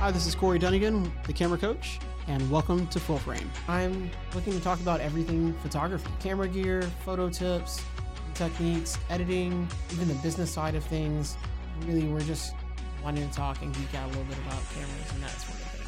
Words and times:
Hi, 0.00 0.10
this 0.10 0.26
is 0.26 0.34
Corey 0.34 0.58
Dunnigan, 0.58 1.12
the 1.26 1.32
camera 1.34 1.58
coach, 1.58 1.98
and 2.26 2.50
welcome 2.50 2.86
to 2.86 2.98
Full 2.98 3.18
Frame. 3.18 3.50
I'm 3.68 4.10
looking 4.34 4.54
to 4.54 4.60
talk 4.60 4.80
about 4.80 4.98
everything 5.00 5.52
photography 5.58 6.08
camera 6.20 6.48
gear, 6.48 6.80
photo 7.04 7.28
tips, 7.28 7.84
techniques, 8.32 8.96
editing, 9.10 9.68
even 9.92 10.08
the 10.08 10.14
business 10.14 10.50
side 10.50 10.74
of 10.74 10.82
things. 10.84 11.36
Really, 11.86 12.06
we're 12.06 12.20
just 12.20 12.54
wanting 13.04 13.28
to 13.28 13.34
talk 13.36 13.60
and 13.60 13.74
geek 13.74 13.94
out 13.94 14.06
a 14.06 14.08
little 14.08 14.24
bit 14.24 14.38
about 14.38 14.62
cameras 14.72 15.12
and 15.12 15.22
that 15.22 15.32
sort 15.32 15.60
of 15.60 15.64
thing. 15.68 15.86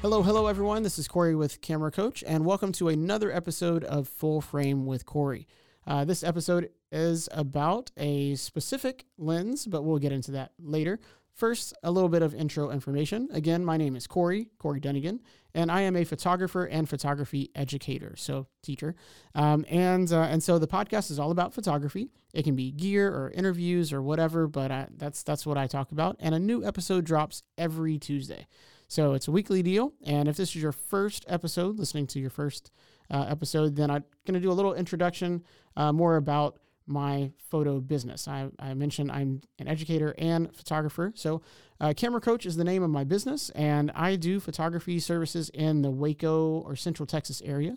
Hello, 0.00 0.22
hello, 0.22 0.46
everyone. 0.46 0.82
This 0.82 0.98
is 0.98 1.06
Corey 1.06 1.34
with 1.34 1.60
Camera 1.60 1.92
Coach, 1.92 2.24
and 2.26 2.46
welcome 2.46 2.72
to 2.72 2.88
another 2.88 3.30
episode 3.30 3.84
of 3.84 4.08
Full 4.08 4.40
Frame 4.40 4.86
with 4.86 5.04
Corey. 5.04 5.46
Uh, 5.86 6.04
this 6.04 6.24
episode 6.24 6.70
is 6.96 7.28
about 7.32 7.90
a 7.96 8.34
specific 8.36 9.04
lens, 9.18 9.66
but 9.66 9.82
we'll 9.82 9.98
get 9.98 10.12
into 10.12 10.30
that 10.32 10.52
later. 10.58 10.98
First, 11.34 11.74
a 11.82 11.90
little 11.90 12.08
bit 12.08 12.22
of 12.22 12.34
intro 12.34 12.70
information. 12.70 13.28
Again, 13.30 13.62
my 13.62 13.76
name 13.76 13.94
is 13.94 14.06
Corey, 14.06 14.48
Corey 14.58 14.80
Dunnigan, 14.80 15.20
and 15.54 15.70
I 15.70 15.82
am 15.82 15.94
a 15.94 16.04
photographer 16.04 16.64
and 16.64 16.88
photography 16.88 17.50
educator, 17.54 18.14
so 18.16 18.46
teacher. 18.62 18.94
Um, 19.34 19.66
and 19.68 20.10
uh, 20.10 20.22
and 20.22 20.42
so 20.42 20.58
the 20.58 20.66
podcast 20.66 21.10
is 21.10 21.18
all 21.18 21.30
about 21.30 21.52
photography. 21.52 22.08
It 22.32 22.44
can 22.44 22.56
be 22.56 22.72
gear 22.72 23.08
or 23.08 23.30
interviews 23.32 23.92
or 23.92 24.00
whatever, 24.00 24.46
but 24.46 24.70
I, 24.70 24.86
that's 24.96 25.22
that's 25.22 25.44
what 25.44 25.58
I 25.58 25.66
talk 25.66 25.92
about. 25.92 26.16
And 26.20 26.34
a 26.34 26.38
new 26.38 26.64
episode 26.64 27.04
drops 27.04 27.42
every 27.58 27.98
Tuesday, 27.98 28.46
so 28.88 29.12
it's 29.12 29.28
a 29.28 29.32
weekly 29.32 29.62
deal. 29.62 29.92
And 30.06 30.28
if 30.28 30.38
this 30.38 30.56
is 30.56 30.62
your 30.62 30.72
first 30.72 31.26
episode, 31.28 31.78
listening 31.78 32.06
to 32.08 32.18
your 32.18 32.30
first 32.30 32.70
uh, 33.10 33.26
episode, 33.28 33.76
then 33.76 33.90
I'm 33.90 34.04
going 34.26 34.34
to 34.34 34.40
do 34.40 34.50
a 34.50 34.54
little 34.56 34.72
introduction, 34.72 35.44
uh, 35.76 35.92
more 35.92 36.16
about 36.16 36.58
my 36.86 37.32
photo 37.50 37.80
business. 37.80 38.28
I, 38.28 38.48
I, 38.58 38.74
mentioned 38.74 39.10
I'm 39.10 39.40
an 39.58 39.68
educator 39.68 40.14
and 40.18 40.54
photographer. 40.54 41.12
So, 41.14 41.42
uh, 41.80 41.92
Camera 41.96 42.20
Coach 42.20 42.46
is 42.46 42.56
the 42.56 42.64
name 42.64 42.82
of 42.82 42.90
my 42.90 43.04
business, 43.04 43.50
and 43.50 43.90
I 43.94 44.16
do 44.16 44.40
photography 44.40 44.98
services 44.98 45.50
in 45.50 45.82
the 45.82 45.90
Waco 45.90 46.60
or 46.60 46.76
Central 46.76 47.06
Texas 47.06 47.42
area. 47.44 47.76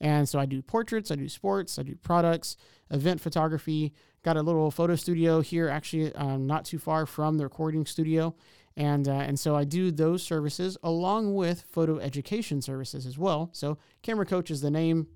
And 0.00 0.28
so 0.28 0.38
I 0.38 0.46
do 0.46 0.62
portraits, 0.62 1.10
I 1.10 1.16
do 1.16 1.28
sports, 1.28 1.78
I 1.78 1.82
do 1.82 1.96
products, 1.96 2.56
event 2.90 3.20
photography. 3.20 3.92
Got 4.22 4.36
a 4.36 4.42
little 4.42 4.70
photo 4.70 4.96
studio 4.96 5.40
here, 5.40 5.68
actually, 5.68 6.14
um, 6.14 6.46
not 6.46 6.64
too 6.64 6.78
far 6.78 7.06
from 7.06 7.38
the 7.38 7.44
recording 7.44 7.84
studio. 7.86 8.34
And, 8.76 9.08
uh, 9.08 9.12
and 9.12 9.38
so 9.38 9.56
I 9.56 9.64
do 9.64 9.90
those 9.90 10.22
services 10.22 10.78
along 10.82 11.34
with 11.34 11.64
photo 11.70 11.98
education 11.98 12.62
services 12.62 13.04
as 13.04 13.18
well. 13.18 13.50
So, 13.52 13.78
Camera 14.02 14.24
Coach 14.24 14.50
is 14.50 14.60
the 14.60 14.70
name 14.70 15.08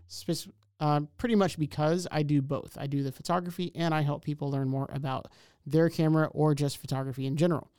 uh, 0.81 1.01
pretty 1.17 1.35
much 1.35 1.59
because 1.59 2.07
I 2.11 2.23
do 2.23 2.43
both. 2.43 2.77
I 2.79 2.87
do 2.87 3.03
the 3.03 3.13
photography 3.13 3.73
and 3.75 3.95
I 3.95 4.03
help 4.03 4.25
people 4.25 4.51
learn 4.51 4.69
more 4.69 4.89
about 4.93 5.29
their 5.67 5.89
camera 5.89 6.29
or 6.33 6.55
just 6.55 6.79
photography 6.79 7.27
in 7.27 7.37
general. 7.37 7.71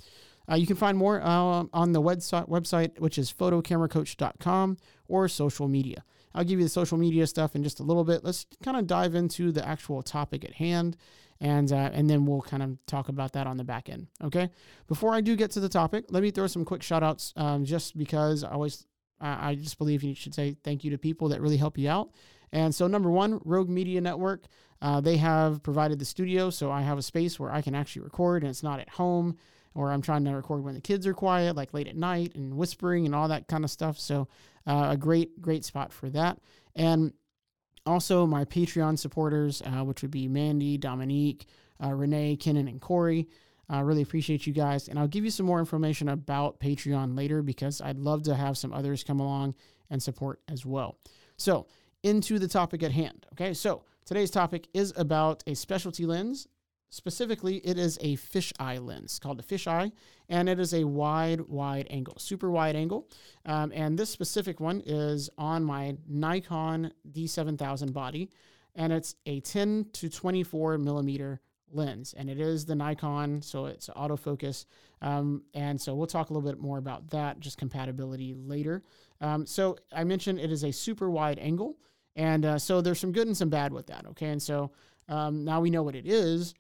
Uh, 0.50 0.56
you 0.56 0.68
can 0.68 0.76
find 0.76 0.98
more 0.98 1.22
uh, 1.22 1.66
on 1.74 1.92
the 1.92 2.02
website, 2.02 2.48
website, 2.48 3.00
which 3.00 3.18
is 3.18 3.34
photocameracoach.com 3.34 4.78
or 5.08 5.28
social 5.28 5.68
media. 5.68 6.04
I'll 6.34 6.44
give 6.44 6.60
you 6.60 6.66
the 6.66 6.70
social 6.70 6.98
media 6.98 7.26
stuff 7.28 7.56
in 7.56 7.64
just 7.64 7.80
a 7.80 7.84
little 7.84 8.04
bit. 8.04 8.24
Let's 8.24 8.46
kind 8.64 8.78
of 8.78 8.88
dive 8.88 9.16
into 9.16 9.52
the 9.52 9.66
actual 9.66 10.04
topic 10.04 10.44
at 10.44 10.54
hand, 10.54 10.98
and 11.40 11.72
uh, 11.72 11.90
and 11.94 12.10
then 12.10 12.26
we'll 12.26 12.42
kind 12.42 12.62
of 12.62 12.78
talk 12.88 13.08
about 13.08 13.34
that 13.34 13.48
on 13.48 13.56
the 13.58 13.64
back 13.64 13.90
end. 13.90 14.08
Okay. 14.22 14.50
Before 14.88 15.14
I 15.14 15.22
do 15.22 15.36
get 15.38 15.52
to 15.52 15.62
the 15.62 15.70
topic, 15.70 16.06
let 16.10 16.22
me 16.22 16.32
throw 16.32 16.48
some 16.48 16.66
quick 16.66 16.84
shout 16.84 17.04
outs, 17.04 17.34
um, 17.38 17.64
just 17.64 17.98
because 17.98 18.44
I 18.44 18.52
always 18.52 18.86
I 19.22 19.56
just 19.56 19.78
believe 19.78 20.04
you 20.04 20.14
should 20.14 20.36
say 20.36 20.58
thank 20.64 20.84
you 20.84 20.92
to 20.92 20.98
people 20.98 21.30
that 21.30 21.42
really 21.42 21.58
help 21.58 21.78
you 21.78 21.90
out. 21.90 22.10
And 22.56 22.74
so, 22.74 22.88
number 22.88 23.12
one, 23.12 23.42
Rogue 23.44 23.68
Media 23.68 24.00
Network, 24.00 24.46
uh, 24.82 25.02
they 25.02 25.18
have 25.18 25.62
provided 25.62 26.00
the 26.00 26.06
studio. 26.06 26.50
So 26.50 26.72
I 26.72 26.84
have 26.84 26.98
a 26.98 27.02
space 27.02 27.38
where 27.38 27.52
I 27.52 27.62
can 27.62 27.76
actually 27.76 28.04
record 28.04 28.44
and 28.44 28.50
it's 28.50 28.64
not 28.64 28.80
at 28.80 28.88
home 28.88 29.36
or 29.74 29.92
I'm 29.92 30.02
trying 30.02 30.24
to 30.24 30.32
record 30.32 30.64
when 30.64 30.74
the 30.74 30.80
kids 30.80 31.06
are 31.06 31.14
quiet, 31.14 31.58
like 31.58 31.74
late 31.74 31.90
at 31.90 31.98
night 31.98 32.34
and 32.34 32.56
whispering 32.56 33.06
and 33.06 33.14
all 33.14 33.28
that 33.28 33.50
kind 33.50 33.66
of 33.66 33.72
stuff. 33.72 34.00
So, 34.00 34.30
uh, 34.66 34.88
a 34.92 34.98
great, 34.98 35.42
great 35.42 35.66
spot 35.66 35.92
for 35.92 36.10
that. 36.12 36.40
And 36.78 37.12
also, 37.86 38.26
my 38.26 38.46
Patreon 38.46 38.98
supporters, 38.98 39.62
uh, 39.62 39.84
which 39.84 40.02
would 40.02 40.12
be 40.12 40.30
Mandy, 40.30 40.78
Dominique, 40.78 41.48
uh, 41.84 41.94
Renee, 41.94 42.38
Kenan, 42.38 42.70
and 42.70 42.80
Corey. 42.80 43.28
I 43.68 43.82
really 43.82 44.02
appreciate 44.02 44.48
you 44.48 44.54
guys. 44.54 44.88
And 44.88 44.98
I'll 44.98 45.10
give 45.10 45.26
you 45.26 45.30
some 45.30 45.46
more 45.46 45.60
information 45.60 46.08
about 46.08 46.62
Patreon 46.62 47.18
later 47.18 47.42
because 47.42 47.82
I'd 47.82 48.00
love 48.00 48.24
to 48.24 48.36
have 48.36 48.58
some 48.58 48.72
others 48.72 49.04
come 49.04 49.20
along 49.20 49.56
and 49.90 50.02
support 50.02 50.40
as 50.48 50.66
well. 50.66 50.98
So, 51.36 51.68
into 52.06 52.38
the 52.38 52.48
topic 52.48 52.84
at 52.84 52.92
hand. 52.92 53.26
Okay, 53.34 53.54
so 53.56 53.82
today's 54.06 54.30
topic 54.30 54.68
is 54.76 54.94
about 54.96 55.44
a 55.48 55.56
specialty 55.56 56.06
lens. 56.06 56.48
Specifically, 56.92 57.58
it 57.58 57.80
is 57.80 57.98
a 58.00 58.16
fisheye 58.16 58.80
lens 58.80 59.18
called 59.18 59.40
a 59.40 59.44
fisheye, 59.44 59.92
and 60.30 60.48
it 60.48 60.60
is 60.60 60.76
a 60.76 60.84
wide, 60.84 61.42
wide 61.42 61.88
angle, 61.90 62.14
super 62.20 62.52
wide 62.52 62.76
angle. 62.76 63.10
Um, 63.48 63.72
and 63.74 63.98
this 63.98 64.12
specific 64.12 64.60
one 64.60 64.84
is 64.86 65.32
on 65.40 65.64
my 65.64 65.98
Nikon 66.08 66.94
D7000 67.12 67.92
body, 67.92 68.30
and 68.76 68.94
it's 68.94 69.16
a 69.26 69.40
10 69.40 69.88
to 69.94 70.08
24 70.08 70.78
millimeter 70.78 71.42
lens, 71.72 72.14
and 72.16 72.30
it 72.30 72.40
is 72.40 72.66
the 72.66 72.76
Nikon, 72.76 73.42
so 73.42 73.66
it's 73.66 73.90
autofocus. 73.90 74.66
Um, 75.02 75.42
and 75.56 75.82
so 75.82 75.96
we'll 75.96 76.06
talk 76.06 76.30
a 76.30 76.34
little 76.34 76.48
bit 76.48 76.62
more 76.62 76.78
about 76.78 77.10
that, 77.10 77.40
just 77.40 77.58
compatibility 77.58 78.36
later. 78.36 78.84
Um, 79.22 79.48
so 79.48 79.78
I 79.92 80.04
mentioned 80.04 80.40
it 80.40 80.52
is 80.52 80.64
a 80.64 80.72
super 80.72 81.10
wide 81.10 81.40
angle. 81.40 81.80
And 82.16 82.46
uh, 82.46 82.59
so 82.59 82.81
there's 82.81 83.00
some 83.00 83.12
good 83.12 83.28
and 83.28 83.36
some 83.36 83.50
bad 83.50 83.74
with 83.74 83.88
that. 83.88 84.06
Okay. 84.08 84.28
And 84.28 84.42
so 84.42 84.72
um, 85.09 85.44
now 85.44 85.62
we 85.62 85.70
know 85.70 85.84
what 85.84 85.96
it 85.96 86.08
is. 86.08 86.53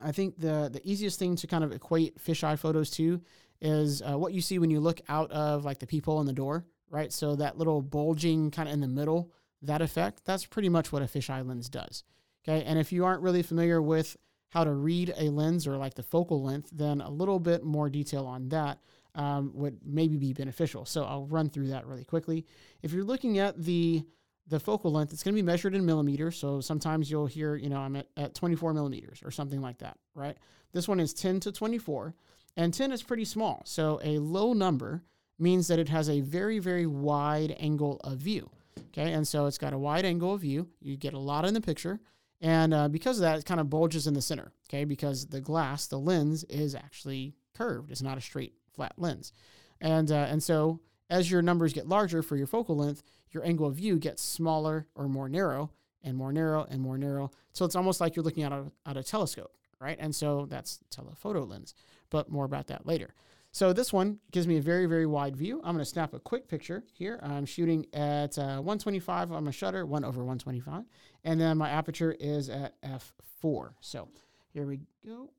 I 0.00 0.12
think 0.12 0.38
the, 0.38 0.70
the 0.72 0.80
easiest 0.84 1.18
thing 1.18 1.36
to 1.36 1.46
kind 1.46 1.64
of 1.64 1.72
equate 1.72 2.18
fisheye 2.18 2.58
photos 2.58 2.90
to 2.90 3.20
is 3.60 4.02
uh, 4.02 4.18
what 4.18 4.32
you 4.32 4.40
see 4.40 4.58
when 4.58 4.70
you 4.70 4.80
look 4.80 5.00
out 5.08 5.30
of 5.30 5.64
like 5.64 5.78
the 5.78 5.86
peephole 5.86 6.20
in 6.20 6.26
the 6.26 6.32
door, 6.32 6.66
right? 6.90 7.12
So 7.12 7.36
that 7.36 7.58
little 7.58 7.80
bulging 7.80 8.50
kind 8.50 8.68
of 8.68 8.74
in 8.74 8.80
the 8.80 8.88
middle, 8.88 9.32
that 9.62 9.80
effect, 9.80 10.22
that's 10.24 10.44
pretty 10.44 10.68
much 10.68 10.92
what 10.92 11.02
a 11.02 11.06
fisheye 11.06 11.46
lens 11.46 11.68
does. 11.68 12.04
Okay. 12.46 12.64
And 12.64 12.78
if 12.78 12.92
you 12.92 13.04
aren't 13.04 13.22
really 13.22 13.42
familiar 13.42 13.80
with 13.80 14.16
how 14.50 14.64
to 14.64 14.72
read 14.72 15.12
a 15.16 15.30
lens 15.30 15.66
or 15.66 15.76
like 15.76 15.94
the 15.94 16.02
focal 16.02 16.42
length, 16.42 16.70
then 16.72 17.00
a 17.00 17.10
little 17.10 17.40
bit 17.40 17.64
more 17.64 17.88
detail 17.88 18.26
on 18.26 18.48
that 18.50 18.78
um, 19.14 19.52
would 19.54 19.78
maybe 19.84 20.16
be 20.16 20.32
beneficial. 20.32 20.84
So 20.84 21.04
I'll 21.04 21.26
run 21.26 21.48
through 21.48 21.68
that 21.68 21.86
really 21.86 22.04
quickly. 22.04 22.46
If 22.82 22.92
you're 22.92 23.04
looking 23.04 23.38
at 23.38 23.60
the 23.60 24.04
the 24.46 24.60
focal 24.60 24.92
length, 24.92 25.12
it's 25.12 25.22
going 25.22 25.34
to 25.34 25.42
be 25.42 25.46
measured 25.46 25.74
in 25.74 25.86
millimeters. 25.86 26.36
So 26.36 26.60
sometimes 26.60 27.10
you'll 27.10 27.26
hear, 27.26 27.56
you 27.56 27.68
know, 27.68 27.78
I'm 27.78 27.96
at, 27.96 28.08
at 28.16 28.34
24 28.34 28.74
millimeters 28.74 29.22
or 29.24 29.30
something 29.30 29.60
like 29.60 29.78
that, 29.78 29.96
right? 30.14 30.36
This 30.72 30.88
one 30.88 31.00
is 31.00 31.14
10 31.14 31.40
to 31.40 31.52
24, 31.52 32.14
and 32.56 32.74
10 32.74 32.92
is 32.92 33.02
pretty 33.02 33.24
small. 33.24 33.62
So 33.64 34.00
a 34.04 34.18
low 34.18 34.52
number 34.52 35.02
means 35.38 35.68
that 35.68 35.78
it 35.78 35.88
has 35.88 36.08
a 36.08 36.20
very, 36.20 36.58
very 36.58 36.86
wide 36.86 37.56
angle 37.58 38.00
of 38.04 38.18
view. 38.18 38.50
Okay. 38.88 39.12
And 39.12 39.26
so 39.26 39.46
it's 39.46 39.58
got 39.58 39.72
a 39.72 39.78
wide 39.78 40.04
angle 40.04 40.34
of 40.34 40.40
view. 40.40 40.68
You 40.80 40.96
get 40.96 41.14
a 41.14 41.18
lot 41.18 41.44
in 41.44 41.54
the 41.54 41.60
picture. 41.60 42.00
And 42.40 42.74
uh, 42.74 42.88
because 42.88 43.18
of 43.18 43.22
that, 43.22 43.38
it 43.38 43.46
kind 43.46 43.60
of 43.60 43.70
bulges 43.70 44.06
in 44.06 44.14
the 44.14 44.22
center. 44.22 44.52
Okay. 44.68 44.84
Because 44.84 45.26
the 45.26 45.40
glass, 45.40 45.86
the 45.86 45.98
lens 45.98 46.44
is 46.44 46.74
actually 46.74 47.34
curved, 47.54 47.90
it's 47.90 48.02
not 48.02 48.18
a 48.18 48.20
straight, 48.20 48.54
flat 48.74 48.92
lens. 48.96 49.32
And, 49.80 50.10
uh, 50.10 50.26
and 50.28 50.42
so 50.42 50.80
as 51.10 51.30
your 51.30 51.42
numbers 51.42 51.72
get 51.72 51.88
larger 51.88 52.22
for 52.22 52.36
your 52.36 52.46
focal 52.46 52.76
length, 52.76 53.02
your 53.30 53.44
angle 53.44 53.66
of 53.66 53.76
view 53.76 53.98
gets 53.98 54.22
smaller 54.22 54.86
or 54.94 55.08
more 55.08 55.28
narrow 55.28 55.70
and 56.02 56.16
more 56.16 56.32
narrow 56.32 56.66
and 56.68 56.80
more 56.80 56.98
narrow. 56.98 57.30
So 57.52 57.64
it's 57.64 57.76
almost 57.76 58.00
like 58.00 58.16
you're 58.16 58.24
looking 58.24 58.44
at 58.44 58.52
a, 58.52 58.64
at 58.86 58.96
a 58.96 59.02
telescope, 59.02 59.52
right? 59.80 59.96
And 59.98 60.14
so 60.14 60.46
that's 60.48 60.80
telephoto 60.90 61.44
lens, 61.44 61.74
but 62.10 62.30
more 62.30 62.44
about 62.44 62.68
that 62.68 62.86
later. 62.86 63.14
So 63.52 63.72
this 63.72 63.92
one 63.92 64.18
gives 64.32 64.48
me 64.48 64.56
a 64.56 64.60
very, 64.60 64.86
very 64.86 65.06
wide 65.06 65.36
view. 65.36 65.60
I'm 65.62 65.74
going 65.74 65.78
to 65.78 65.84
snap 65.84 66.12
a 66.12 66.18
quick 66.18 66.48
picture 66.48 66.82
here. 66.92 67.20
I'm 67.22 67.46
shooting 67.46 67.86
at 67.92 68.36
uh, 68.36 68.58
125 68.58 69.30
on 69.30 69.44
my 69.44 69.52
shutter, 69.52 69.86
1 69.86 70.04
over 70.04 70.24
125. 70.24 70.82
And 71.22 71.40
then 71.40 71.56
my 71.56 71.70
aperture 71.70 72.16
is 72.18 72.50
at 72.50 72.74
f4. 72.82 73.74
So 73.80 74.08
here 74.52 74.66
we 74.66 74.80
go. 75.06 75.30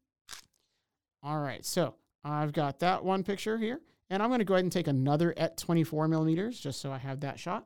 All 1.22 1.40
right, 1.40 1.66
so 1.66 1.96
I've 2.24 2.54
got 2.54 2.80
that 2.80 3.04
one 3.04 3.24
picture 3.24 3.58
here. 3.58 3.82
And 4.10 4.22
I'm 4.22 4.30
going 4.30 4.40
to 4.40 4.46
go 4.46 4.54
ahead 4.54 4.66
and 4.66 4.72
take 4.72 4.88
another 4.88 5.34
at 5.38 5.58
24 5.58 6.08
millimeters 6.08 6.60
just 6.60 6.80
so 6.80 6.92
I 6.92 6.98
have 6.98 7.22
that 7.22 7.40
shot. 7.40 7.66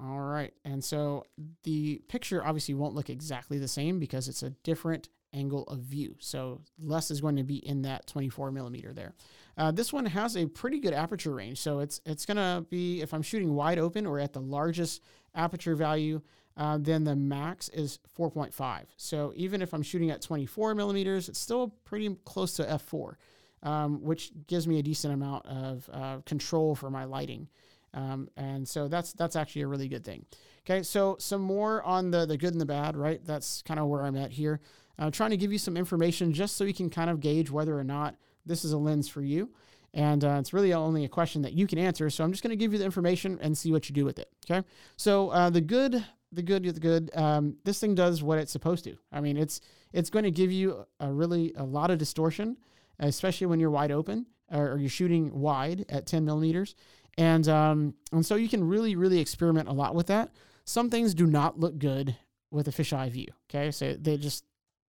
All 0.00 0.20
right, 0.20 0.54
and 0.64 0.84
so 0.84 1.24
the 1.64 2.00
picture 2.08 2.46
obviously 2.46 2.74
won't 2.74 2.94
look 2.94 3.10
exactly 3.10 3.58
the 3.58 3.66
same 3.66 3.98
because 3.98 4.28
it's 4.28 4.44
a 4.44 4.50
different 4.50 5.08
angle 5.32 5.64
of 5.64 5.80
view. 5.80 6.16
So 6.20 6.60
less 6.78 7.10
is 7.10 7.20
going 7.20 7.36
to 7.36 7.42
be 7.42 7.56
in 7.56 7.82
that 7.82 8.06
24 8.06 8.50
millimeter 8.52 8.92
there. 8.92 9.14
Uh, 9.56 9.72
this 9.72 9.92
one 9.92 10.06
has 10.06 10.36
a 10.36 10.46
pretty 10.46 10.78
good 10.78 10.94
aperture 10.94 11.34
range. 11.34 11.58
So 11.60 11.80
it's 11.80 12.00
it's 12.06 12.24
going 12.24 12.36
to 12.36 12.64
be, 12.70 13.00
if 13.02 13.12
I'm 13.12 13.22
shooting 13.22 13.54
wide 13.54 13.78
open 13.78 14.06
or 14.06 14.18
at 14.18 14.32
the 14.32 14.40
largest 14.40 15.02
aperture 15.34 15.74
value, 15.74 16.20
uh, 16.56 16.78
then 16.80 17.04
the 17.04 17.16
max 17.16 17.68
is 17.68 17.98
4.5. 18.18 18.84
So 18.96 19.32
even 19.36 19.62
if 19.62 19.72
I'm 19.72 19.82
shooting 19.82 20.10
at 20.10 20.22
24 20.22 20.74
millimeters, 20.74 21.28
it's 21.28 21.38
still 21.38 21.74
pretty 21.84 22.16
close 22.24 22.54
to 22.54 22.64
f4, 22.64 23.14
um, 23.62 24.02
which 24.02 24.32
gives 24.46 24.66
me 24.66 24.78
a 24.78 24.82
decent 24.82 25.14
amount 25.14 25.46
of 25.46 25.90
uh, 25.92 26.18
control 26.24 26.74
for 26.74 26.90
my 26.90 27.04
lighting. 27.04 27.48
Um, 27.94 28.28
and 28.36 28.68
so 28.68 28.88
that's 28.88 29.12
that's 29.12 29.36
actually 29.36 29.62
a 29.62 29.66
really 29.66 29.88
good 29.88 30.04
thing. 30.04 30.26
Okay, 30.64 30.82
so 30.82 31.16
some 31.18 31.40
more 31.40 31.82
on 31.82 32.10
the 32.10 32.26
the 32.26 32.36
good 32.36 32.52
and 32.52 32.60
the 32.60 32.66
bad, 32.66 32.96
right? 32.96 33.24
That's 33.24 33.62
kind 33.62 33.80
of 33.80 33.86
where 33.86 34.02
I'm 34.02 34.16
at 34.16 34.32
here. 34.32 34.60
I'm 34.98 35.12
trying 35.12 35.30
to 35.30 35.36
give 35.36 35.52
you 35.52 35.58
some 35.58 35.76
information 35.76 36.32
just 36.32 36.56
so 36.56 36.64
you 36.64 36.74
can 36.74 36.90
kind 36.90 37.08
of 37.08 37.20
gauge 37.20 37.50
whether 37.50 37.78
or 37.78 37.84
not 37.84 38.16
this 38.44 38.64
is 38.64 38.72
a 38.72 38.78
lens 38.78 39.08
for 39.08 39.22
you. 39.22 39.50
And 39.94 40.24
uh, 40.24 40.36
it's 40.38 40.52
really 40.52 40.72
only 40.74 41.04
a 41.04 41.08
question 41.08 41.42
that 41.42 41.52
you 41.52 41.66
can 41.66 41.78
answer. 41.78 42.10
So 42.10 42.24
I'm 42.24 42.32
just 42.32 42.42
going 42.42 42.50
to 42.50 42.56
give 42.56 42.72
you 42.72 42.78
the 42.78 42.84
information 42.84 43.38
and 43.40 43.56
see 43.56 43.72
what 43.72 43.88
you 43.88 43.94
do 43.94 44.04
with 44.04 44.18
it. 44.18 44.30
Okay. 44.48 44.66
So 44.96 45.30
uh, 45.30 45.50
the 45.50 45.60
good, 45.60 46.04
the 46.32 46.42
good, 46.42 46.64
the 46.64 46.80
good. 46.80 47.10
Um, 47.14 47.56
this 47.64 47.80
thing 47.80 47.94
does 47.94 48.22
what 48.22 48.38
it's 48.38 48.52
supposed 48.52 48.84
to. 48.84 48.96
I 49.12 49.20
mean, 49.20 49.36
it's 49.36 49.60
it's 49.92 50.10
going 50.10 50.24
to 50.24 50.30
give 50.30 50.52
you 50.52 50.84
a 51.00 51.10
really 51.10 51.54
a 51.56 51.64
lot 51.64 51.90
of 51.90 51.98
distortion, 51.98 52.58
especially 52.98 53.46
when 53.46 53.60
you're 53.60 53.70
wide 53.70 53.92
open 53.92 54.26
or, 54.50 54.72
or 54.72 54.78
you're 54.78 54.88
shooting 54.88 55.38
wide 55.38 55.84
at 55.88 56.06
10 56.06 56.24
millimeters. 56.24 56.74
And 57.16 57.48
um, 57.48 57.94
and 58.12 58.24
so 58.24 58.36
you 58.36 58.48
can 58.48 58.62
really 58.62 58.94
really 58.94 59.18
experiment 59.18 59.68
a 59.68 59.72
lot 59.72 59.94
with 59.94 60.06
that. 60.06 60.30
Some 60.64 60.88
things 60.88 61.14
do 61.14 61.26
not 61.26 61.58
look 61.58 61.78
good 61.78 62.16
with 62.50 62.68
a 62.68 62.70
fisheye 62.70 63.10
view. 63.10 63.26
Okay, 63.50 63.72
so 63.72 63.94
they 63.94 64.16
just 64.16 64.44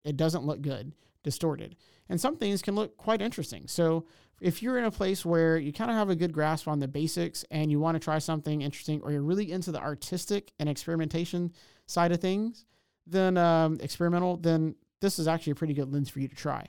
it 0.05 0.17
doesn't 0.17 0.45
look 0.45 0.61
good, 0.61 0.95
distorted. 1.23 1.77
And 2.09 2.21
some 2.21 2.37
things 2.37 2.63
can 2.63 2.75
look 2.75 2.97
quite 2.97 3.23
interesting. 3.23 3.67
So 3.67 4.07
if 4.41 4.63
you're 4.63 4.79
in 4.79 4.85
a 4.85 4.91
place 4.91 5.25
where 5.25 5.59
you 5.59 5.73
kind 5.73 5.91
of 5.91 5.97
have 5.97 6.11
a 6.11 6.17
good 6.17 6.33
grasp 6.33 6.69
on 6.69 6.79
the 6.79 6.89
basics 6.89 7.45
and 7.51 7.71
you 7.71 7.81
want 7.81 7.97
to 7.97 7.99
try 7.99 8.19
something 8.19 8.63
interesting, 8.63 9.01
or 9.03 9.11
you're 9.11 9.23
really 9.23 9.51
into 9.51 9.73
the 9.73 9.81
artistic 9.81 10.53
and 10.59 10.69
experimentation 10.69 11.53
side 11.87 12.13
of 12.13 12.21
things, 12.21 12.65
then 13.07 13.37
um, 13.37 13.79
experimental, 13.81 14.37
then 14.37 14.75
this 15.01 15.19
is 15.19 15.27
actually 15.29 15.53
a 15.53 15.57
pretty 15.57 15.75
good 15.75 15.93
lens 15.93 16.09
for 16.09 16.21
you 16.21 16.29
to 16.29 16.37
try. 16.37 16.67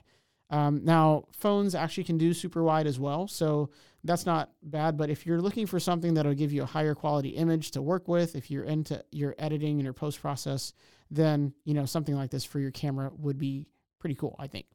Um, 0.50 0.80
now, 0.84 1.26
phones 1.32 1.74
actually 1.74 2.04
can 2.04 2.18
do 2.18 2.34
super 2.34 2.62
wide 2.62 2.86
as 2.86 2.98
well, 2.98 3.28
so 3.28 3.70
that's 4.02 4.26
not 4.26 4.50
bad. 4.62 4.96
But 4.96 5.08
if 5.08 5.24
you're 5.24 5.40
looking 5.40 5.66
for 5.66 5.78
something 5.78 6.14
that'll 6.14 6.34
give 6.34 6.52
you 6.52 6.62
a 6.62 6.66
higher 6.66 6.94
quality 6.94 7.30
image 7.30 7.70
to 7.72 7.82
work 7.82 8.08
with, 8.08 8.34
if 8.34 8.50
you're 8.50 8.64
into 8.64 9.02
your 9.12 9.34
editing 9.38 9.74
and 9.74 9.84
your 9.84 9.92
post 9.92 10.20
process, 10.20 10.72
then 11.10 11.52
you 11.64 11.74
know 11.74 11.84
something 11.84 12.16
like 12.16 12.30
this 12.30 12.44
for 12.44 12.58
your 12.58 12.72
camera 12.72 13.10
would 13.18 13.38
be 13.38 13.66
pretty 14.00 14.16
cool, 14.16 14.34
I 14.38 14.48
think. 14.48 14.66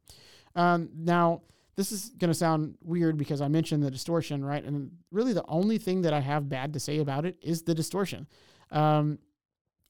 Um, 0.54 0.88
now, 0.96 1.42
this 1.76 1.92
is 1.92 2.08
going 2.16 2.30
to 2.30 2.34
sound 2.34 2.76
weird 2.82 3.18
because 3.18 3.42
I 3.42 3.48
mentioned 3.48 3.82
the 3.82 3.90
distortion, 3.90 4.42
right? 4.42 4.64
And 4.64 4.90
really, 5.10 5.34
the 5.34 5.44
only 5.46 5.76
thing 5.76 6.02
that 6.02 6.14
I 6.14 6.20
have 6.20 6.48
bad 6.48 6.72
to 6.72 6.80
say 6.80 6.98
about 6.98 7.26
it 7.26 7.36
is 7.42 7.62
the 7.62 7.74
distortion. 7.74 8.26
Um, 8.70 9.18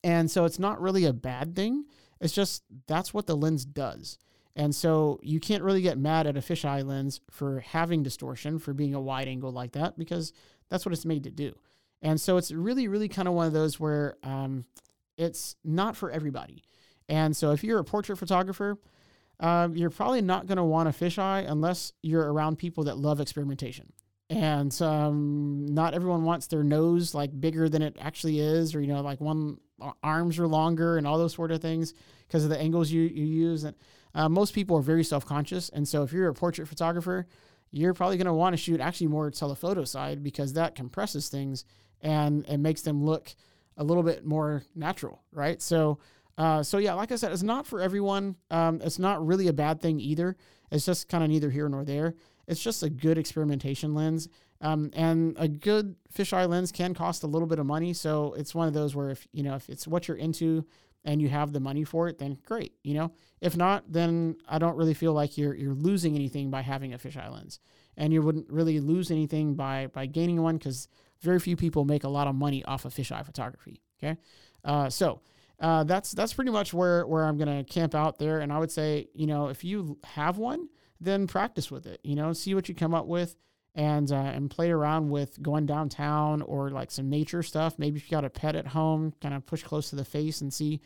and 0.02 0.28
so 0.30 0.44
it's 0.44 0.58
not 0.58 0.80
really 0.80 1.04
a 1.04 1.12
bad 1.12 1.54
thing. 1.54 1.84
It's 2.20 2.34
just 2.34 2.64
that's 2.86 3.14
what 3.14 3.26
the 3.26 3.36
lens 3.36 3.64
does. 3.64 4.18
And 4.56 4.74
so 4.74 5.20
you 5.22 5.38
can't 5.38 5.62
really 5.62 5.82
get 5.82 5.98
mad 5.98 6.26
at 6.26 6.36
a 6.36 6.40
fisheye 6.40 6.84
lens 6.84 7.20
for 7.30 7.60
having 7.60 8.02
distortion, 8.02 8.58
for 8.58 8.72
being 8.72 8.94
a 8.94 9.00
wide 9.00 9.28
angle 9.28 9.52
like 9.52 9.72
that, 9.72 9.98
because 9.98 10.32
that's 10.70 10.86
what 10.86 10.94
it's 10.94 11.04
made 11.04 11.24
to 11.24 11.30
do. 11.30 11.54
And 12.00 12.18
so 12.18 12.38
it's 12.38 12.50
really, 12.50 12.88
really 12.88 13.08
kind 13.08 13.28
of 13.28 13.34
one 13.34 13.46
of 13.46 13.52
those 13.52 13.78
where 13.78 14.16
um, 14.22 14.64
it's 15.18 15.56
not 15.62 15.94
for 15.94 16.10
everybody. 16.10 16.64
And 17.08 17.36
so 17.36 17.52
if 17.52 17.62
you're 17.62 17.78
a 17.78 17.84
portrait 17.84 18.16
photographer, 18.16 18.78
um, 19.40 19.76
you're 19.76 19.90
probably 19.90 20.22
not 20.22 20.46
going 20.46 20.56
to 20.56 20.64
want 20.64 20.88
a 20.88 20.92
fisheye 20.92 21.48
unless 21.48 21.92
you're 22.02 22.32
around 22.32 22.56
people 22.56 22.84
that 22.84 22.96
love 22.96 23.20
experimentation. 23.20 23.92
And 24.30 24.76
um, 24.80 25.66
not 25.66 25.94
everyone 25.94 26.24
wants 26.24 26.46
their 26.46 26.64
nose 26.64 27.14
like 27.14 27.38
bigger 27.38 27.68
than 27.68 27.82
it 27.82 27.96
actually 28.00 28.40
is, 28.40 28.74
or 28.74 28.80
you 28.80 28.88
know, 28.88 29.02
like 29.02 29.20
one 29.20 29.58
uh, 29.80 29.92
arms 30.02 30.38
are 30.38 30.48
longer 30.48 30.96
and 30.96 31.06
all 31.06 31.18
those 31.18 31.34
sort 31.34 31.52
of 31.52 31.60
things 31.60 31.94
because 32.26 32.42
of 32.42 32.50
the 32.50 32.58
angles 32.58 32.90
you, 32.90 33.02
you 33.02 33.24
use. 33.24 33.62
And 33.62 33.76
uh, 34.16 34.28
most 34.28 34.54
people 34.54 34.76
are 34.76 34.82
very 34.82 35.04
self 35.04 35.24
conscious, 35.24 35.68
and 35.68 35.86
so 35.86 36.02
if 36.02 36.12
you're 36.12 36.28
a 36.28 36.34
portrait 36.34 36.66
photographer, 36.66 37.26
you're 37.70 37.94
probably 37.94 38.16
going 38.16 38.26
to 38.26 38.32
want 38.32 38.54
to 38.54 38.56
shoot 38.56 38.80
actually 38.80 39.08
more 39.08 39.30
telephoto 39.30 39.84
side 39.84 40.22
because 40.22 40.54
that 40.54 40.74
compresses 40.74 41.28
things 41.28 41.64
and 42.00 42.46
it 42.48 42.58
makes 42.58 42.82
them 42.82 43.04
look 43.04 43.34
a 43.76 43.84
little 43.84 44.02
bit 44.02 44.24
more 44.24 44.62
natural, 44.74 45.22
right? 45.32 45.60
So, 45.60 45.98
uh, 46.38 46.62
so 46.62 46.78
yeah, 46.78 46.94
like 46.94 47.12
I 47.12 47.16
said, 47.16 47.32
it's 47.32 47.42
not 47.42 47.66
for 47.66 47.80
everyone. 47.80 48.36
Um, 48.50 48.80
it's 48.82 48.98
not 48.98 49.24
really 49.24 49.48
a 49.48 49.52
bad 49.52 49.82
thing 49.82 50.00
either. 50.00 50.36
It's 50.70 50.86
just 50.86 51.08
kind 51.08 51.22
of 51.22 51.28
neither 51.28 51.50
here 51.50 51.68
nor 51.68 51.84
there. 51.84 52.14
It's 52.46 52.62
just 52.62 52.82
a 52.82 52.88
good 52.90 53.18
experimentation 53.18 53.94
lens. 53.94 54.28
Um, 54.62 54.90
and 54.94 55.36
a 55.38 55.48
good 55.48 55.96
fisheye 56.16 56.48
lens 56.48 56.72
can 56.72 56.94
cost 56.94 57.22
a 57.22 57.26
little 57.26 57.48
bit 57.48 57.58
of 57.58 57.66
money. 57.66 57.92
So 57.92 58.32
it's 58.34 58.54
one 58.54 58.68
of 58.68 58.72
those 58.72 58.94
where 58.94 59.10
if 59.10 59.28
you 59.32 59.42
know 59.42 59.54
if 59.54 59.68
it's 59.68 59.86
what 59.86 60.08
you're 60.08 60.16
into 60.16 60.64
and 61.06 61.22
you 61.22 61.28
have 61.28 61.52
the 61.52 61.60
money 61.60 61.84
for 61.84 62.08
it, 62.08 62.18
then 62.18 62.36
great. 62.44 62.74
You 62.82 62.94
know, 62.94 63.12
if 63.40 63.56
not, 63.56 63.84
then 63.90 64.36
I 64.48 64.58
don't 64.58 64.76
really 64.76 64.92
feel 64.92 65.12
like 65.12 65.38
you're 65.38 65.54
you're 65.54 65.72
losing 65.72 66.16
anything 66.16 66.50
by 66.50 66.60
having 66.60 66.92
a 66.92 66.98
fisheye 66.98 67.32
lens, 67.32 67.60
and 67.96 68.12
you 68.12 68.20
wouldn't 68.20 68.50
really 68.50 68.80
lose 68.80 69.10
anything 69.10 69.54
by 69.54 69.86
by 69.86 70.06
gaining 70.06 70.42
one 70.42 70.58
because 70.58 70.88
very 71.22 71.38
few 71.38 71.56
people 71.56 71.84
make 71.84 72.04
a 72.04 72.08
lot 72.08 72.26
of 72.26 72.34
money 72.34 72.64
off 72.64 72.84
of 72.84 72.92
fisheye 72.92 73.25
photography. 73.25 73.80
Okay, 74.02 74.18
uh, 74.64 74.90
so 74.90 75.22
uh, 75.60 75.84
that's 75.84 76.10
that's 76.10 76.34
pretty 76.34 76.50
much 76.50 76.75
where 76.75 77.06
where 77.06 77.25
I'm 77.25 77.38
gonna 77.38 77.64
camp 77.64 77.94
out 77.94 78.18
there. 78.18 78.40
And 78.40 78.52
I 78.52 78.58
would 78.58 78.72
say, 78.72 79.08
you 79.14 79.26
know, 79.26 79.48
if 79.48 79.62
you 79.62 79.98
have 80.04 80.38
one, 80.38 80.68
then 81.00 81.28
practice 81.28 81.70
with 81.70 81.86
it. 81.86 82.00
You 82.02 82.16
know, 82.16 82.32
see 82.32 82.54
what 82.54 82.68
you 82.68 82.75
come 82.75 82.94
up 82.94 83.06
with. 83.06 83.36
And, 83.78 84.11
uh, 84.11 84.16
and 84.16 84.50
play 84.50 84.71
around 84.71 85.11
with 85.11 85.42
going 85.42 85.66
downtown 85.66 86.40
or 86.40 86.71
like 86.71 86.90
some 86.90 87.11
nature 87.11 87.42
stuff. 87.42 87.78
Maybe 87.78 87.99
if 87.99 88.04
you 88.04 88.11
got 88.11 88.25
a 88.25 88.30
pet 88.30 88.56
at 88.56 88.66
home, 88.66 89.12
kind 89.21 89.35
of 89.35 89.45
push 89.45 89.62
close 89.62 89.90
to 89.90 89.97
the 89.97 90.04
face 90.04 90.40
and 90.40 90.50
see 90.50 90.80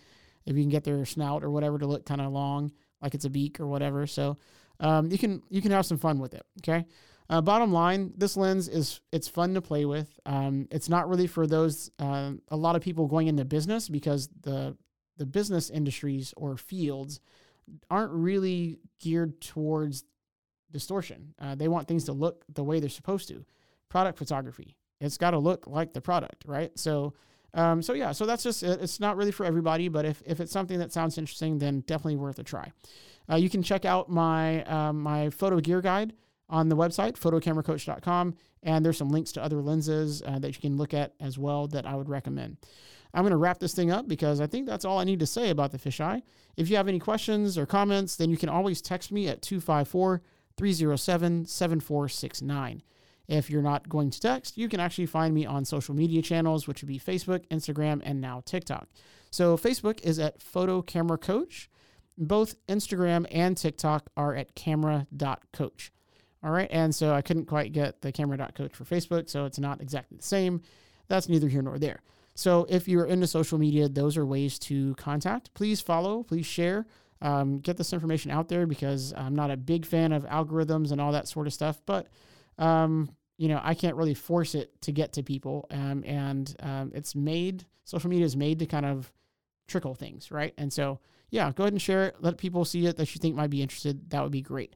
if 0.44 0.56
you 0.56 0.62
can 0.62 0.70
get 0.70 0.82
their 0.82 1.04
snout 1.04 1.44
or 1.44 1.50
whatever 1.50 1.78
to 1.78 1.87
look 1.87 2.04
kind 2.04 2.20
of 2.20 2.32
long, 2.32 2.73
like 3.00 3.14
it's 3.14 3.25
a 3.25 3.30
beak 3.30 3.61
or 3.61 3.68
whatever. 3.68 4.09
So 4.09 4.38
um, 4.80 5.11
you 5.11 5.18
can 5.18 5.42
you 5.50 5.62
can 5.62 5.70
have 5.70 5.87
some 5.87 5.99
fun 5.99 6.18
with 6.18 6.35
it. 6.35 6.44
Okay. 6.62 6.85
Uh, 7.28 7.40
bottom 7.40 7.73
line, 7.73 8.12
this 8.16 8.37
lens 8.37 8.66
is 8.66 9.00
it's 9.12 9.28
fun 9.28 9.54
to 9.54 9.61
play 9.61 9.85
with. 9.85 10.18
Um, 10.26 10.66
it's 10.73 10.88
not 10.88 11.09
really 11.09 11.28
for 11.28 11.47
those 11.47 11.92
uh, 12.00 12.32
a 12.49 12.56
lot 12.56 12.75
of 12.75 12.82
people 12.82 13.06
going 13.06 13.28
into 13.28 13.44
business 13.44 13.88
because 13.88 14.28
the 14.42 14.76
the 15.16 15.26
business 15.26 15.70
industries 15.70 16.35
or 16.37 16.56
fields 16.56 17.20
aren't 17.88 18.11
really 18.11 18.80
geared 18.99 19.40
towards 19.40 20.02
distortion. 20.72 21.34
Uh, 21.38 21.54
they 21.54 21.68
want 21.68 21.88
things 21.88 22.04
to 22.04 22.12
look 22.12 22.44
the 22.52 22.64
way 22.64 22.80
they're 22.80 22.88
supposed 22.88 23.28
to. 23.28 23.44
Product 23.88 24.18
photography, 24.18 24.76
it's 25.00 25.16
got 25.16 25.32
to 25.32 25.38
look 25.38 25.66
like 25.66 25.92
the 25.92 26.00
product, 26.00 26.44
right? 26.46 26.70
So, 26.78 27.14
um, 27.54 27.82
so 27.82 27.92
yeah, 27.92 28.12
so 28.12 28.26
that's 28.26 28.42
just 28.42 28.62
it. 28.62 28.80
It's 28.80 29.00
not 29.00 29.16
really 29.16 29.32
for 29.32 29.44
everybody, 29.44 29.88
but 29.88 30.04
if 30.04 30.22
if 30.26 30.40
it's 30.40 30.52
something 30.52 30.78
that 30.78 30.92
sounds 30.92 31.18
interesting, 31.18 31.58
then 31.58 31.80
definitely 31.80 32.16
worth 32.16 32.38
a 32.38 32.44
try. 32.44 32.72
Uh, 33.28 33.36
you 33.36 33.50
can 33.50 33.62
check 33.62 33.84
out 33.84 34.08
my 34.08 34.62
um, 34.64 35.00
my 35.00 35.30
photo 35.30 35.60
gear 35.60 35.80
guide 35.80 36.12
on 36.50 36.68
the 36.68 36.76
website, 36.76 37.18
photocameracoach.com. 37.18 38.34
And 38.62 38.84
there's 38.84 38.98
some 38.98 39.08
links 39.08 39.32
to 39.32 39.42
other 39.42 39.62
lenses 39.62 40.22
uh, 40.26 40.38
that 40.40 40.54
you 40.54 40.60
can 40.60 40.76
look 40.76 40.92
at 40.92 41.14
as 41.20 41.38
well 41.38 41.66
that 41.68 41.86
I 41.86 41.94
would 41.94 42.08
recommend. 42.08 42.58
I'm 43.14 43.22
going 43.22 43.30
to 43.30 43.38
wrap 43.38 43.58
this 43.58 43.74
thing 43.74 43.90
up 43.90 44.06
because 44.06 44.40
I 44.40 44.46
think 44.46 44.66
that's 44.66 44.84
all 44.84 44.98
I 44.98 45.04
need 45.04 45.20
to 45.20 45.26
say 45.26 45.50
about 45.50 45.72
the 45.72 45.78
fisheye. 45.78 46.22
If 46.56 46.68
you 46.68 46.76
have 46.76 46.88
any 46.88 46.98
questions 46.98 47.56
or 47.56 47.66
comments, 47.66 48.16
then 48.16 48.30
you 48.30 48.36
can 48.36 48.48
always 48.48 48.82
text 48.82 49.10
me 49.10 49.28
at 49.28 49.42
254 49.42 50.22
307 50.60 51.46
7469. 51.46 52.82
If 53.28 53.48
you're 53.48 53.62
not 53.62 53.88
going 53.88 54.10
to 54.10 54.20
text, 54.20 54.58
you 54.58 54.68
can 54.68 54.78
actually 54.78 55.06
find 55.06 55.32
me 55.32 55.46
on 55.46 55.64
social 55.64 55.94
media 55.94 56.20
channels, 56.20 56.68
which 56.68 56.82
would 56.82 56.88
be 56.88 56.98
Facebook, 56.98 57.46
Instagram, 57.48 58.02
and 58.04 58.20
now 58.20 58.42
TikTok. 58.44 58.86
So 59.30 59.56
Facebook 59.56 60.02
is 60.02 60.18
at 60.18 60.42
Photo 60.42 60.82
Camera 60.82 61.16
Coach. 61.16 61.70
Both 62.18 62.56
Instagram 62.66 63.24
and 63.30 63.56
TikTok 63.56 64.10
are 64.18 64.34
at 64.34 64.54
camera.coach. 64.54 65.92
All 66.42 66.50
right. 66.50 66.68
And 66.70 66.94
so 66.94 67.14
I 67.14 67.22
couldn't 67.22 67.46
quite 67.46 67.72
get 67.72 68.02
the 68.02 68.12
camera.coach 68.12 68.74
for 68.74 68.84
Facebook. 68.84 69.30
So 69.30 69.46
it's 69.46 69.58
not 69.58 69.80
exactly 69.80 70.18
the 70.18 70.22
same. 70.22 70.60
That's 71.08 71.28
neither 71.28 71.48
here 71.48 71.62
nor 71.62 71.78
there. 71.78 72.02
So 72.34 72.66
if 72.68 72.86
you're 72.86 73.06
into 73.06 73.26
social 73.26 73.56
media, 73.56 73.88
those 73.88 74.18
are 74.18 74.26
ways 74.26 74.58
to 74.60 74.94
contact. 74.96 75.54
Please 75.54 75.80
follow, 75.80 76.22
please 76.22 76.46
share, 76.46 76.86
um, 77.22 77.58
get 77.58 77.76
this 77.76 77.92
information 77.92 78.30
out 78.30 78.48
there 78.48 78.66
because 78.66 79.12
I'm 79.16 79.34
not 79.34 79.50
a 79.50 79.56
big 79.56 79.84
fan 79.84 80.12
of 80.12 80.24
algorithms 80.24 80.92
and 80.92 81.00
all 81.00 81.12
that 81.12 81.28
sort 81.28 81.46
of 81.46 81.52
stuff. 81.52 81.80
But, 81.86 82.08
um, 82.58 83.10
you 83.36 83.48
know, 83.48 83.60
I 83.62 83.74
can't 83.74 83.96
really 83.96 84.14
force 84.14 84.54
it 84.54 84.80
to 84.82 84.92
get 84.92 85.12
to 85.14 85.22
people. 85.22 85.66
Um, 85.70 86.02
and 86.06 86.54
um, 86.60 86.92
it's 86.94 87.14
made, 87.14 87.64
social 87.84 88.10
media 88.10 88.24
is 88.24 88.36
made 88.36 88.58
to 88.60 88.66
kind 88.66 88.86
of 88.86 89.12
trickle 89.68 89.94
things, 89.94 90.30
right? 90.30 90.54
And 90.58 90.72
so, 90.72 91.00
yeah, 91.30 91.52
go 91.52 91.64
ahead 91.64 91.72
and 91.72 91.82
share 91.82 92.06
it. 92.06 92.16
Let 92.20 92.38
people 92.38 92.64
see 92.64 92.86
it 92.86 92.96
that 92.96 93.14
you 93.14 93.20
think 93.20 93.36
might 93.36 93.50
be 93.50 93.62
interested. 93.62 94.10
That 94.10 94.22
would 94.22 94.32
be 94.32 94.42
great. 94.42 94.74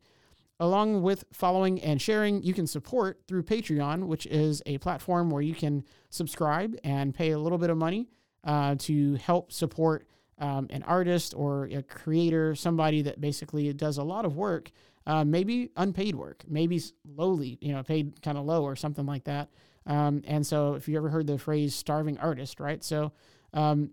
Along 0.60 1.02
with 1.02 1.24
following 1.32 1.80
and 1.82 2.00
sharing, 2.00 2.42
you 2.42 2.54
can 2.54 2.66
support 2.68 3.20
through 3.26 3.42
Patreon, 3.42 4.06
which 4.06 4.24
is 4.26 4.62
a 4.66 4.78
platform 4.78 5.30
where 5.30 5.42
you 5.42 5.54
can 5.54 5.84
subscribe 6.10 6.76
and 6.84 7.12
pay 7.12 7.32
a 7.32 7.38
little 7.38 7.58
bit 7.58 7.70
of 7.70 7.76
money 7.76 8.08
uh, 8.44 8.76
to 8.78 9.14
help 9.16 9.50
support 9.50 10.06
um, 10.44 10.66
an 10.68 10.82
artist 10.82 11.32
or 11.34 11.64
a 11.64 11.82
creator, 11.82 12.54
somebody 12.54 13.00
that 13.02 13.20
basically 13.20 13.72
does 13.72 13.96
a 13.96 14.02
lot 14.02 14.26
of 14.26 14.36
work, 14.36 14.70
uh, 15.06 15.24
maybe 15.24 15.70
unpaid 15.76 16.14
work, 16.14 16.44
maybe 16.46 16.80
lowly, 17.16 17.56
you 17.62 17.72
know, 17.72 17.82
paid 17.82 18.20
kind 18.20 18.36
of 18.36 18.44
low 18.44 18.62
or 18.62 18.76
something 18.76 19.06
like 19.06 19.24
that. 19.24 19.48
Um, 19.86 20.22
and 20.26 20.46
so, 20.46 20.74
if 20.74 20.86
you 20.86 20.96
ever 20.96 21.08
heard 21.08 21.26
the 21.26 21.38
phrase 21.38 21.74
starving 21.74 22.18
artist, 22.18 22.60
right? 22.60 22.82
So, 22.84 23.12
um, 23.54 23.90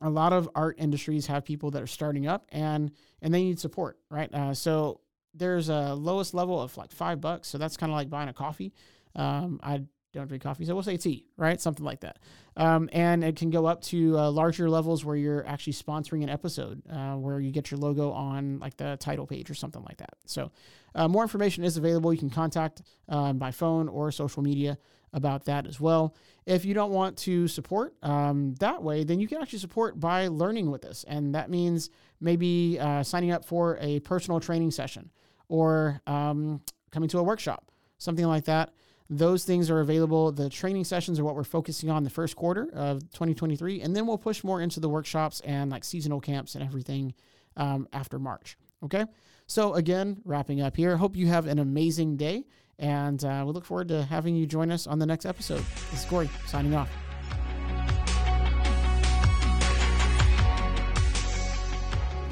a 0.00 0.08
lot 0.10 0.32
of 0.32 0.48
art 0.54 0.76
industries 0.78 1.26
have 1.26 1.44
people 1.44 1.70
that 1.72 1.82
are 1.82 1.86
starting 1.86 2.26
up 2.26 2.46
and 2.50 2.90
and 3.20 3.32
they 3.32 3.44
need 3.44 3.60
support, 3.60 3.98
right? 4.10 4.32
Uh, 4.34 4.52
so 4.54 5.00
there's 5.34 5.68
a 5.68 5.94
lowest 5.94 6.34
level 6.34 6.60
of 6.60 6.76
like 6.76 6.90
five 6.90 7.20
bucks. 7.20 7.48
So 7.48 7.58
that's 7.58 7.76
kind 7.76 7.92
of 7.92 7.96
like 7.96 8.10
buying 8.10 8.28
a 8.28 8.32
coffee. 8.32 8.72
Um, 9.14 9.60
I 9.62 9.82
don't 10.12 10.26
drink 10.26 10.42
coffee, 10.42 10.64
so 10.64 10.74
we'll 10.74 10.82
say 10.82 10.96
tea, 10.96 11.26
right? 11.36 11.60
Something 11.60 11.84
like 11.84 12.00
that. 12.00 12.18
Um, 12.56 12.90
and 12.92 13.24
it 13.24 13.36
can 13.36 13.50
go 13.50 13.66
up 13.66 13.80
to 13.84 14.18
uh, 14.18 14.30
larger 14.30 14.68
levels 14.68 15.04
where 15.04 15.16
you're 15.16 15.46
actually 15.46 15.72
sponsoring 15.72 16.22
an 16.22 16.28
episode, 16.28 16.82
uh, 16.90 17.14
where 17.14 17.40
you 17.40 17.50
get 17.50 17.70
your 17.70 17.78
logo 17.78 18.10
on 18.10 18.58
like 18.58 18.76
the 18.76 18.96
title 19.00 19.26
page 19.26 19.50
or 19.50 19.54
something 19.54 19.82
like 19.82 19.96
that. 19.98 20.14
So 20.26 20.50
uh, 20.94 21.08
more 21.08 21.22
information 21.22 21.64
is 21.64 21.76
available. 21.76 22.12
You 22.12 22.18
can 22.18 22.30
contact 22.30 22.82
um, 23.08 23.38
by 23.38 23.50
phone 23.50 23.88
or 23.88 24.12
social 24.12 24.42
media 24.42 24.78
about 25.14 25.44
that 25.46 25.66
as 25.66 25.80
well. 25.80 26.14
If 26.46 26.64
you 26.64 26.74
don't 26.74 26.90
want 26.90 27.16
to 27.18 27.48
support 27.48 27.94
um, 28.02 28.54
that 28.60 28.82
way, 28.82 29.04
then 29.04 29.20
you 29.20 29.28
can 29.28 29.40
actually 29.40 29.60
support 29.60 29.98
by 29.98 30.28
learning 30.28 30.70
with 30.70 30.84
us, 30.84 31.04
and 31.06 31.34
that 31.34 31.50
means 31.50 31.90
maybe 32.20 32.78
uh, 32.80 33.02
signing 33.02 33.30
up 33.30 33.44
for 33.44 33.78
a 33.80 34.00
personal 34.00 34.40
training 34.40 34.70
session 34.70 35.10
or 35.48 36.00
um, 36.06 36.60
coming 36.90 37.08
to 37.10 37.18
a 37.18 37.22
workshop, 37.22 37.70
something 37.98 38.26
like 38.26 38.44
that. 38.44 38.72
Those 39.12 39.44
things 39.44 39.68
are 39.68 39.80
available. 39.80 40.32
The 40.32 40.48
training 40.48 40.84
sessions 40.84 41.20
are 41.20 41.24
what 41.24 41.36
we're 41.36 41.44
focusing 41.44 41.90
on 41.90 42.02
the 42.02 42.08
first 42.08 42.34
quarter 42.34 42.70
of 42.72 43.00
2023, 43.10 43.82
and 43.82 43.94
then 43.94 44.06
we'll 44.06 44.16
push 44.16 44.42
more 44.42 44.62
into 44.62 44.80
the 44.80 44.88
workshops 44.88 45.40
and 45.40 45.70
like 45.70 45.84
seasonal 45.84 46.18
camps 46.18 46.54
and 46.54 46.64
everything 46.64 47.12
um, 47.58 47.86
after 47.92 48.18
March. 48.18 48.56
Okay. 48.82 49.04
So, 49.46 49.74
again, 49.74 50.22
wrapping 50.24 50.62
up 50.62 50.78
here, 50.78 50.96
hope 50.96 51.14
you 51.14 51.26
have 51.26 51.46
an 51.46 51.58
amazing 51.58 52.16
day, 52.16 52.46
and 52.78 53.22
uh, 53.22 53.44
we 53.46 53.52
look 53.52 53.66
forward 53.66 53.88
to 53.88 54.02
having 54.02 54.34
you 54.34 54.46
join 54.46 54.70
us 54.70 54.86
on 54.86 54.98
the 54.98 55.04
next 55.04 55.26
episode. 55.26 55.62
This 55.90 56.04
is 56.04 56.06
Corey 56.06 56.30
signing 56.46 56.74
off. 56.74 56.88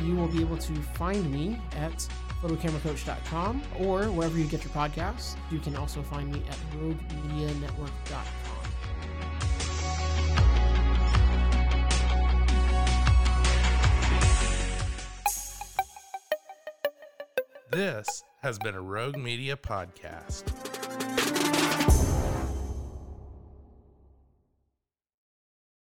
You 0.03 0.17
will 0.17 0.29
be 0.29 0.41
able 0.41 0.57
to 0.57 0.75
find 0.95 1.31
me 1.31 1.61
at 1.77 2.09
photocameracoach.com 2.43 3.63
or 3.81 4.05
wherever 4.05 4.39
you 4.39 4.45
get 4.45 4.65
your 4.65 4.73
podcasts. 4.73 5.37
You 5.51 5.59
can 5.59 5.77
also 5.77 6.03
find 6.03 6.33
me 6.33 6.43
at 6.49 6.57
roguemedianetwork.com. 6.79 8.25
This 17.71 18.25
has 18.43 18.59
been 18.59 18.75
a 18.75 18.81
Rogue 18.81 19.17
Media 19.17 19.57
podcast. 19.57 20.70